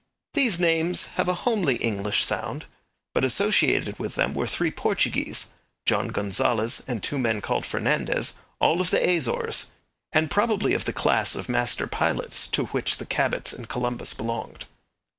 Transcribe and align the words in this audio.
These 0.33 0.59
names 0.59 1.09
have 1.09 1.27
a 1.27 1.35
homely 1.45 1.75
English 1.75 2.25
sound; 2.25 2.65
but 3.13 3.23
associated 3.23 3.99
with 3.99 4.15
them 4.15 4.33
were 4.33 4.47
three 4.47 4.71
Portuguese 4.71 5.49
John 5.85 6.07
Gonzales, 6.07 6.81
and 6.87 7.03
two 7.03 7.19
men 7.19 7.39
called 7.39 7.67
Fernandez, 7.67 8.39
all 8.59 8.81
of 8.81 8.89
the 8.89 9.07
Azores, 9.15 9.69
and 10.11 10.31
probably 10.31 10.73
of 10.73 10.85
the 10.85 10.91
class 10.91 11.35
of 11.35 11.47
master 11.49 11.85
pilots 11.85 12.47
to 12.47 12.65
which 12.65 12.97
the 12.97 13.05
Cabots 13.05 13.53
and 13.53 13.69
Columbus 13.69 14.15
belonged. 14.15 14.65